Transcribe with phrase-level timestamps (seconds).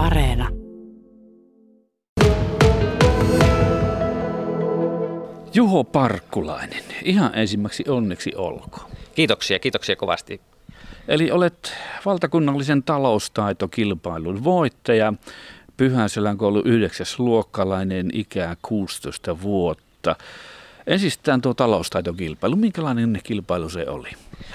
[0.00, 0.48] Areena.
[5.54, 8.90] Juho Parkkulainen, ihan ensimmäksi onneksi olkoon.
[9.14, 10.40] Kiitoksia, kiitoksia kovasti.
[11.08, 11.72] Eli olet
[12.04, 15.12] valtakunnallisen taloustaitokilpailun voittaja,
[15.76, 17.06] Pyhäselän koulu 9.
[17.18, 20.16] luokkalainen, ikää 16 vuotta.
[20.86, 24.08] Ensistään tuo taloustaitokilpailu, minkälainen kilpailu se oli?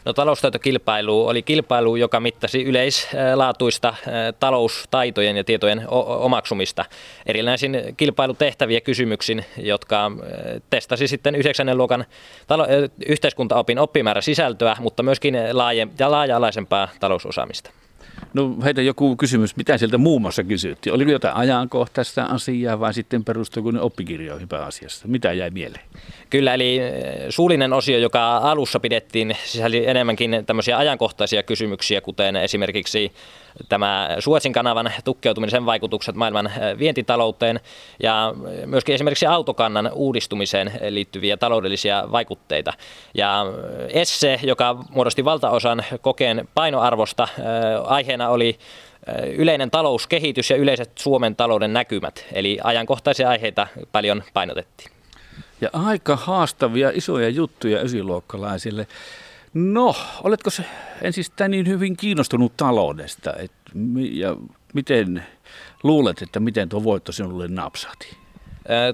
[0.05, 3.93] No taloustaitokilpailu oli kilpailu, joka mittasi yleislaatuista
[4.39, 5.85] taloustaitojen ja tietojen
[6.19, 6.85] omaksumista
[7.25, 10.11] erilaisin kilpailutehtäviä kysymyksin, jotka
[10.69, 11.77] testasi sitten 9.
[11.77, 12.05] luokan
[12.47, 12.67] talo-
[13.05, 17.71] yhteiskuntaopin oppimäärä sisältöä, mutta myöskin laaje- ja laaja-alaisempaa talousosaamista.
[18.33, 20.93] No heitä joku kysymys, mitä sieltä muun muassa kysyttiin?
[20.93, 25.07] Oliko jotain ajankohtaista asiaa vai sitten perustuiko ne oppikirjoihin pääasiassa?
[25.07, 25.83] Mitä jäi mieleen?
[26.29, 26.93] Kyllä, eli eh,
[27.29, 33.11] suullinen osio, joka alussa pidettiin, sisälli enemmänkin tämmöisiä ajankohtaisia kysymyksiä, kuten esimerkiksi
[33.69, 37.59] tämä Suotsin kanavan tukkeutuminen, sen vaikutukset maailman eh, vientitalouteen
[38.03, 38.33] ja
[38.65, 42.73] myöskin esimerkiksi autokannan uudistumiseen liittyviä taloudellisia vaikutteita.
[43.13, 43.45] Ja
[43.89, 47.27] eh, esse, joka muodosti valtaosan kokeen painoarvosta,
[47.85, 48.57] aiheena oli
[49.37, 54.91] yleinen talouskehitys ja yleiset Suomen talouden näkymät, eli ajankohtaisia aiheita paljon painotettiin.
[55.61, 58.87] Ja aika haastavia isoja juttuja ysiluokkalaisille.
[59.55, 60.63] No, oletko se
[61.01, 63.33] ensistään niin hyvin kiinnostunut taloudesta?
[63.33, 63.51] Et,
[64.11, 64.35] ja
[64.73, 65.23] miten
[65.83, 68.17] luulet, että miten tuo voitto sinulle napsahti?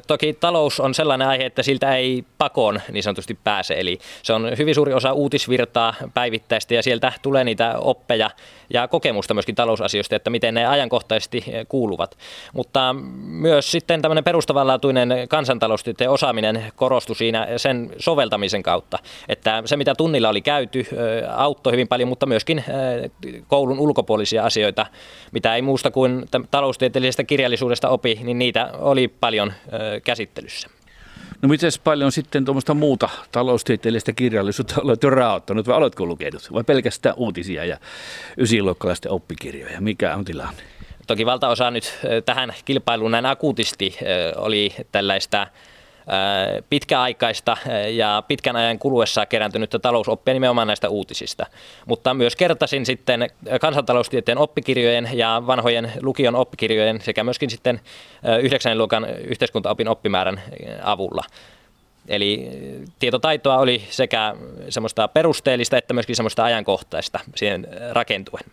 [0.07, 3.73] Toki talous on sellainen aihe, että siltä ei pakoon niin sanotusti pääse.
[3.79, 8.29] Eli se on hyvin suuri osa uutisvirtaa päivittäistä ja sieltä tulee niitä oppeja
[8.73, 12.17] ja kokemusta myöskin talousasioista, että miten ne ajankohtaisesti kuuluvat.
[12.53, 18.99] Mutta myös sitten tämmöinen perustavanlaatuinen kansantaloustieteen osaaminen korostui siinä sen soveltamisen kautta.
[19.29, 20.85] Että se mitä tunnilla oli käyty
[21.35, 22.63] auttoi hyvin paljon, mutta myöskin
[23.47, 24.85] koulun ulkopuolisia asioita,
[25.31, 29.53] mitä ei muusta kuin taloustieteellisestä kirjallisuudesta opi, niin niitä oli paljon
[30.03, 30.80] käsittelyssä.
[31.41, 36.63] No miten paljon sitten tuommoista muuta taloustieteellistä kirjallisuutta olet jo raottanut vai oletko lukenut vai
[36.63, 37.77] pelkästään uutisia ja
[38.37, 39.81] ysiluokkalaisten oppikirjoja?
[39.81, 40.61] Mikä on tilanne?
[41.07, 43.97] Toki valtaosa nyt tähän kilpailuun näin akuutisti
[44.35, 45.47] oli tällaista
[46.69, 47.57] pitkäaikaista
[47.89, 51.45] ja pitkän ajan kuluessa kerääntynyttä talousoppia nimenomaan näistä uutisista.
[51.85, 53.27] Mutta myös kertasin sitten
[53.61, 57.79] kansantaloustieteen oppikirjojen ja vanhojen lukion oppikirjojen sekä myöskin sitten
[58.41, 60.41] yhdeksännen luokan yhteiskuntaopin oppimäärän
[60.83, 61.23] avulla.
[62.07, 62.49] Eli
[62.99, 64.35] tietotaitoa oli sekä
[64.69, 68.43] semmoista perusteellista että myöskin semmoista ajankohtaista siihen rakentuen.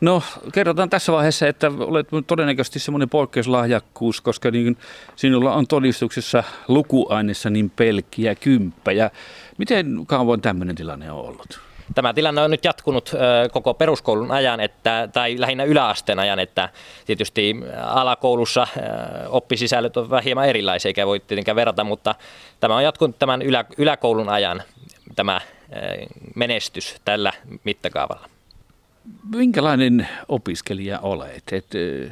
[0.00, 0.22] No
[0.52, 4.76] kerrotaan tässä vaiheessa, että olet todennäköisesti semmoinen poikkeuslahjakkuus, koska niin
[5.16, 9.10] sinulla on todistuksessa lukuaineessa niin pelkkiä kymppejä.
[9.58, 11.60] Miten kauan tämmöinen tilanne on ollut?
[11.94, 13.12] Tämä tilanne on nyt jatkunut
[13.52, 16.68] koko peruskoulun ajan, että, tai lähinnä yläasteen ajan, että
[17.06, 17.56] tietysti
[17.86, 18.66] alakoulussa
[19.28, 22.14] oppisisällöt ovat hieman erilaisia, eikä voi tietenkään verrata, mutta
[22.60, 24.62] tämä on jatkunut tämän ylä, yläkoulun ajan,
[25.16, 25.40] tämä
[26.34, 27.32] menestys tällä
[27.64, 28.33] mittakaavalla
[29.34, 31.52] minkälainen opiskelija olet?
[31.52, 31.66] Et,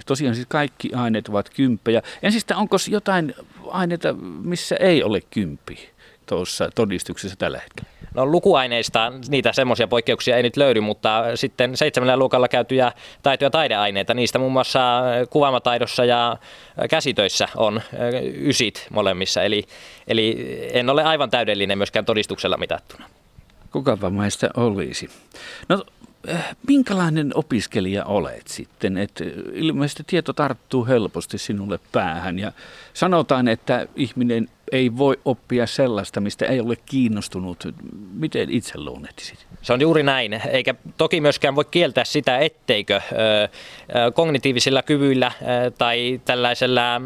[0.07, 2.03] tosiaan siis kaikki aineet ovat kymppejä.
[2.23, 3.35] Ensistä onko jotain
[3.71, 5.91] aineita, missä ei ole kymppi
[6.27, 7.91] tuossa todistuksessa tällä hetkellä?
[8.15, 12.93] No lukuaineista niitä semmoisia poikkeuksia ei nyt löydy, mutta sitten seitsemällä luokalla käytyjä
[13.23, 16.37] taito- ja taideaineita, niistä muun muassa kuvaamataidossa ja
[16.91, 17.81] käsitöissä on
[18.35, 19.65] ysit molemmissa, eli,
[20.07, 23.09] eli en ole aivan täydellinen myöskään todistuksella mitattuna.
[23.71, 25.11] Kukapa meistä olisi.
[25.69, 25.85] No
[26.69, 28.97] minkälainen opiskelija olet sitten?
[28.97, 29.23] Et
[29.53, 32.53] ilmeisesti tieto tarttuu helposti sinulle päähän ja
[32.95, 37.75] sanotaan, että ihminen ei voi oppia sellaista, mistä ei ole kiinnostunut.
[38.15, 39.47] Miten itse luonnehtisit?
[39.63, 43.01] Se on juuri näin, eikä toki myöskään voi kieltää sitä, etteikö
[44.15, 45.33] kognitiivisilla kyvyillä
[45.79, 47.01] tai tällaisella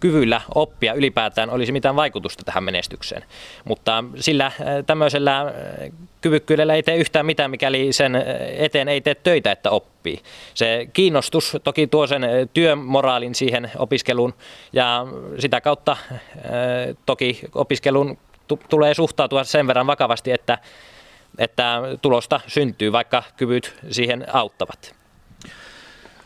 [0.00, 3.24] kyvyllä oppia ylipäätään olisi mitään vaikutusta tähän menestykseen.
[3.64, 4.52] Mutta sillä
[4.86, 5.54] tämmöisellä
[6.24, 8.24] kyvykkyydellä ei tee yhtään mitään, mikäli sen
[8.56, 10.20] eteen ei tee töitä, että oppii.
[10.54, 12.22] Se kiinnostus toki tuo sen
[12.52, 14.34] työmoraalin siihen opiskeluun
[14.72, 15.06] ja
[15.38, 15.96] sitä kautta
[17.06, 18.18] toki opiskelun
[18.68, 20.58] tulee suhtautua sen verran vakavasti, että
[21.38, 25.03] että tulosta syntyy, vaikka kyvyt siihen auttavat.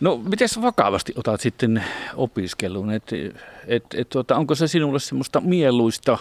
[0.00, 1.85] No, miten vakavasti otat sitten
[2.17, 2.91] opiskelun?
[2.91, 3.12] Et,
[3.67, 6.19] et, et, tuota, onko se sinulle semmoista mieluista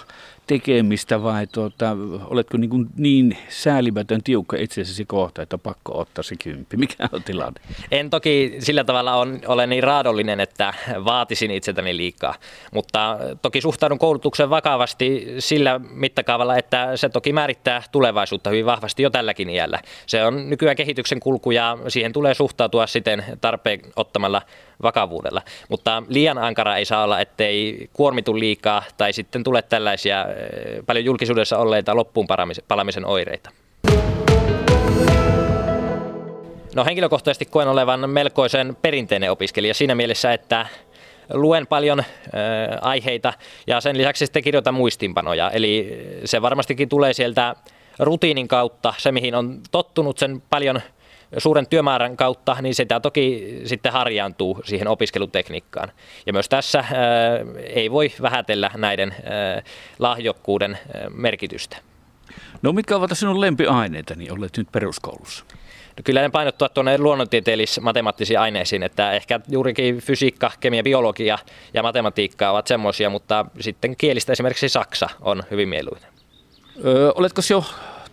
[0.48, 6.78] tekemistä vai tuota, oletko niin, niin säälimätön tiukka itsesi kohta, että pakko ottaa se kymppi?
[6.78, 7.62] Mikä on tilanne?
[7.92, 10.74] En toki sillä tavalla on, ole niin raadollinen, että
[11.06, 12.36] vaatisin itseltäni liikaa,
[12.74, 19.10] mutta toki suhtaudun koulutukseen vakavasti sillä mittakaavalla, että se toki määrittää tulevaisuutta hyvin vahvasti jo
[19.10, 19.82] tälläkin iällä.
[20.06, 24.42] Se on nykyään kehityksen kulku ja siihen tulee suhtautua siten tarpeen ottamalla
[24.84, 25.42] vakavuudella.
[25.70, 30.26] Mutta liian ankara ei saa olla, ettei kuormitu liikaa tai sitten tule tällaisia
[30.86, 32.28] paljon julkisuudessa olleita loppuun
[32.68, 33.50] palamisen oireita.
[36.76, 40.66] No henkilökohtaisesti koen olevan melkoisen perinteinen opiskelija siinä mielessä, että
[41.34, 42.06] luen paljon äh,
[42.82, 43.34] aiheita
[43.68, 45.52] ja sen lisäksi sitten kirjoitan muistinpanoja.
[45.52, 47.56] Eli se varmastikin tulee sieltä
[48.00, 50.82] rutiinin kautta, se mihin on tottunut sen paljon
[51.38, 55.92] suuren työmäärän kautta, niin sitä toki sitten harjaantuu siihen opiskelutekniikkaan.
[56.26, 56.84] Ja myös tässä
[57.64, 59.16] ei voi vähätellä näiden
[60.00, 60.78] lahjokkuuden
[61.14, 61.78] merkitystä.
[62.62, 65.46] No mitkä ovat sinun lempiaineita, niin olet nyt peruskoulussa?
[65.98, 71.38] No kyllä ne painottua tuonne luonnontieteellis-matemaattisiin aineisiin, että ehkä juurikin fysiikka, kemia, biologia
[71.74, 76.10] ja matematiikka ovat semmoisia, mutta sitten kielistä esimerkiksi saksa on hyvin mieluinen.
[76.86, 77.64] Öö, oletko jo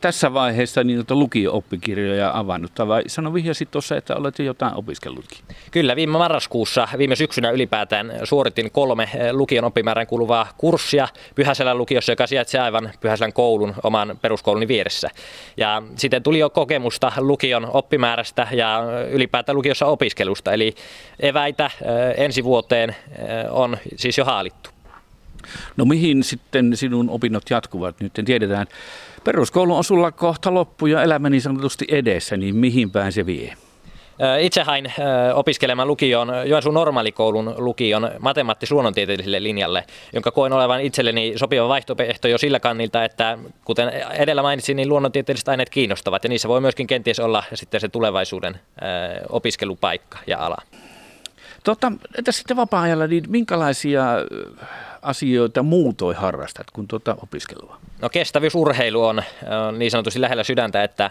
[0.04, 5.38] tässä vaiheessa niin lukio-oppikirjoja avannut, vai sano vihjasit tuossa, että olet jo jotain opiskellutkin?
[5.70, 12.12] Kyllä, viime marraskuussa, viime syksynä ylipäätään suoritin kolme eh, lukion oppimäärän kuuluvaa kurssia Pyhäselän lukiossa,
[12.12, 15.10] joka sijaitsee aivan Pyhäselän koulun oman peruskouluni vieressä.
[15.56, 20.74] Ja sitten tuli jo kokemusta lukion oppimäärästä ja ylipäätään lukiossa opiskelusta, eli
[21.20, 24.73] eväitä eh, ensi vuoteen eh, on siis jo haalittu.
[25.76, 28.00] No mihin sitten sinun opinnot jatkuvat?
[28.00, 28.66] Nyt tiedetään,
[29.24, 33.56] peruskoulu on sulla kohta loppu ja elämä niin sanotusti edessä, niin mihin päin se vie?
[34.40, 34.92] Itse hain
[35.34, 42.60] opiskelemaan lukion, Joensuun normaalikoulun lukion matemaattis-luonnontieteelliselle linjalle, jonka koen olevan itselleni sopiva vaihtoehto jo sillä
[42.60, 47.44] kannilta, että kuten edellä mainitsin, niin luonnontieteelliset aineet kiinnostavat ja niissä voi myöskin kenties olla
[47.54, 48.60] sitten se tulevaisuuden
[49.28, 50.56] opiskelupaikka ja ala.
[51.64, 54.04] Tota, entä sitten vapaa-ajalla, niin minkälaisia
[55.04, 57.78] asioita muutoin harrastat kuin tuota opiskelua?
[58.02, 59.22] No kestävyysurheilu on,
[59.68, 61.10] on niin sanotusti lähellä sydäntä, että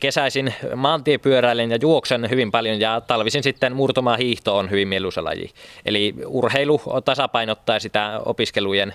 [0.00, 5.50] kesäisin maantiepyöräilen ja juoksen hyvin paljon ja talvisin sitten murtomaa hiihto on hyvin mieluisa laji.
[5.86, 8.94] Eli urheilu tasapainottaa sitä opiskelujen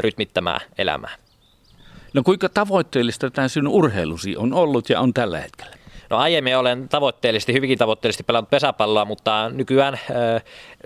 [0.00, 1.16] rytmittämää elämää.
[2.14, 5.76] No kuinka tavoitteellista tämä sinun urheilusi on ollut ja on tällä hetkellä?
[6.10, 10.00] No aiemmin olen tavoitteellisesti, hyvinkin tavoitteellisesti pelannut pesäpalloa, mutta nykyään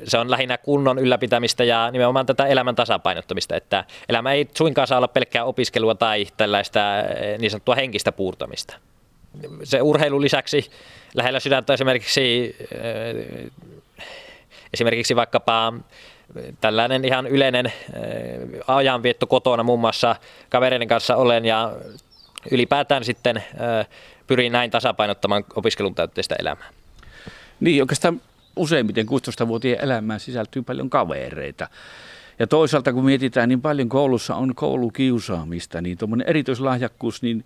[0.05, 4.99] se on lähinnä kunnon ylläpitämistä ja nimenomaan tätä elämän tasapainottamista, että elämä ei suinkaan saa
[4.99, 6.81] olla pelkkää opiskelua tai tällaista
[7.39, 8.77] niin sanottua henkistä puurtamista.
[9.65, 10.71] Se urheilun lisäksi
[11.15, 12.57] lähellä sydäntä esimerkiksi,
[14.73, 15.73] esimerkiksi vaikkapa
[16.61, 17.73] tällainen ihan yleinen
[18.67, 20.17] ajanvietto kotona muun muassa
[20.49, 21.73] kavereiden kanssa olen ja
[22.51, 23.45] ylipäätään sitten
[24.27, 26.69] pyrin näin tasapainottamaan opiskelun täytteistä elämää.
[27.61, 28.21] Niin, oikeastaan
[28.57, 31.69] useimmiten 16-vuotiaan elämään sisältyy paljon kavereita.
[32.39, 37.45] Ja toisaalta kun mietitään, niin paljon koulussa on koulukiusaamista, niin tuommoinen erityislahjakkuus, niin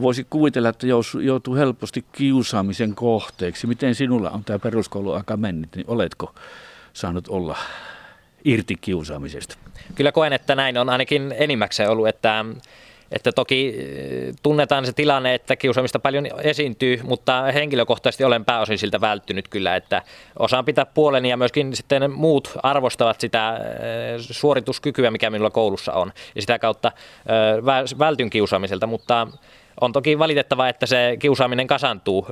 [0.00, 0.86] voisi kuvitella, että
[1.22, 3.66] joutuu helposti kiusaamisen kohteeksi.
[3.66, 6.34] Miten sinulla on tämä peruskouluaika mennyt, niin oletko
[6.92, 7.56] saanut olla
[8.44, 9.56] irti kiusaamisesta?
[9.94, 12.44] Kyllä koen, että näin on ainakin enimmäkseen ollut, että
[13.12, 19.00] että toki eh, tunnetaan se tilanne, että kiusaamista paljon esiintyy, mutta henkilökohtaisesti olen pääosin siltä
[19.00, 20.02] välttynyt kyllä, että
[20.38, 26.12] osaan pitää puoleni ja myöskin sitten muut arvostavat sitä eh, suorituskykyä, mikä minulla koulussa on.
[26.34, 29.26] Ja sitä kautta eh, vältyn kiusaamiselta, mutta
[29.80, 32.26] on toki valitettavaa, että se kiusaaminen kasantuu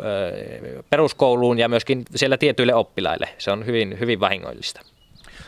[0.90, 3.28] peruskouluun ja myöskin siellä tietyille oppilaille.
[3.38, 4.80] Se on hyvin, hyvin vahingollista.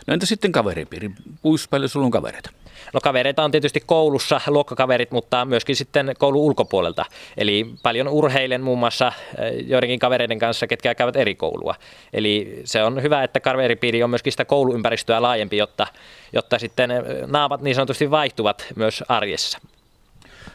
[0.06, 1.10] No entä sitten kaveripiiri?
[1.42, 2.50] Kuinka paljon sulla on kavereita?
[2.92, 7.04] No kavereita on tietysti koulussa, luokkakaverit, mutta myöskin sitten koulun ulkopuolelta.
[7.36, 11.74] Eli paljon urheilen muun muassa eh, joidenkin kavereiden kanssa, ketkä käyvät eri koulua.
[12.12, 15.86] Eli se on hyvä, että kaveripiiri on myöskin sitä kouluympäristöä laajempi, jotta,
[16.32, 19.58] jotta sitten eh, naamat niin sanotusti vaihtuvat myös arjessa.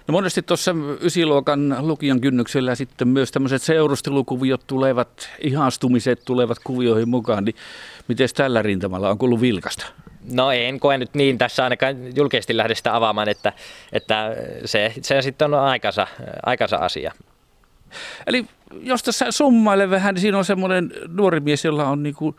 [0.09, 7.45] No monesti tuossa ysiluokan lukijan kynnyksellä sitten myös tämmöiset seurustelukuviot tulevat, ihastumiset tulevat kuvioihin mukaan,
[7.45, 7.55] niin
[8.07, 9.85] miten tällä rintamalla on kuullut vilkasta?
[10.31, 13.53] No en koe nyt niin tässä ainakaan julkisesti lähde sitä avaamaan, että,
[13.91, 14.35] että
[14.65, 16.07] se, se sitten on aikansa,
[16.45, 17.13] aikansa asia.
[18.27, 18.45] Eli
[18.81, 22.35] jos tässä summaile vähän, niin siinä on semmoinen nuori mies, jolla on niin kuin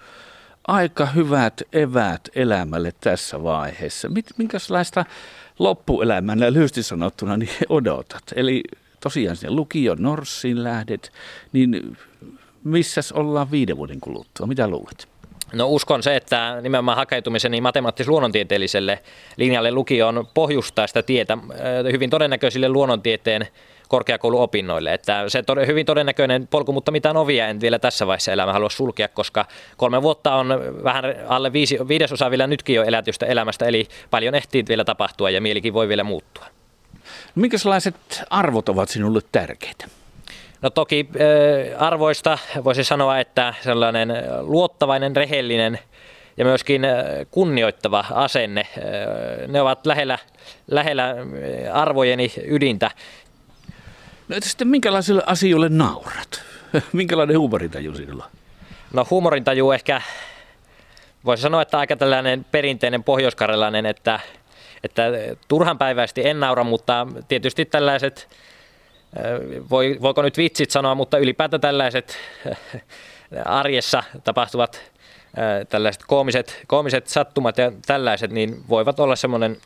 [0.66, 4.08] aika hyvät eväät elämälle tässä vaiheessa.
[4.36, 5.04] Minkälaista
[5.58, 8.22] loppuelämänä lyhyesti sanottuna niin odotat?
[8.36, 8.62] Eli
[9.00, 11.12] tosiaan sinne lukion Norssiin lähdet,
[11.52, 11.96] niin
[12.64, 14.46] missäs ollaan viiden vuoden kuluttua?
[14.46, 15.08] Mitä luulet?
[15.52, 18.98] No uskon se, että nimenomaan hakeutumiseni matemaattis-luonnontieteelliselle
[19.36, 21.48] linjalle lukioon pohjustaa sitä tietä äh,
[21.92, 23.48] hyvin todennäköisille luonnontieteen
[23.88, 24.94] korkeakouluopinnoille.
[24.94, 28.70] Että se on hyvin todennäköinen polku, mutta mitään ovia en vielä tässä vaiheessa elämä halua
[28.70, 30.48] sulkea, koska kolme vuotta on
[30.84, 35.40] vähän alle viisi, viidesosa vielä nytkin jo elätystä elämästä, eli paljon ehtii vielä tapahtua ja
[35.40, 36.46] mielikin voi vielä muuttua.
[37.34, 37.94] Minkälaiset
[38.30, 39.99] arvot ovat sinulle tärkeitä?
[40.62, 41.08] No toki
[41.78, 45.78] arvoista voisi sanoa, että sellainen luottavainen, rehellinen
[46.36, 46.82] ja myöskin
[47.30, 48.66] kunnioittava asenne,
[49.48, 50.18] ne ovat lähellä,
[50.70, 51.16] lähellä
[51.72, 52.90] arvojeni ydintä.
[54.28, 56.42] No että sitten minkälaisille asioille naurat?
[56.92, 58.30] Minkälainen huumorintaju sinulla
[58.92, 60.02] No huumorintaju ehkä,
[61.24, 64.20] voisi sanoa, että aika tällainen perinteinen pohjoiskarjalainen, että,
[64.84, 65.02] että
[65.48, 68.28] turhanpäiväisesti en naura, mutta tietysti tällaiset
[69.70, 72.16] voi, voiko nyt vitsit sanoa, mutta ylipäätään tällaiset
[73.44, 74.82] arjessa tapahtuvat
[75.68, 79.56] tällaiset koomiset, koomiset sattumat ja tällaiset, niin voivat olla semmoinen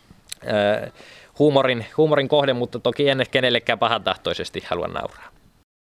[1.38, 5.33] huumorin, huumorin kohde, mutta toki en kenellekään pahantahtoisesti halua nauraa.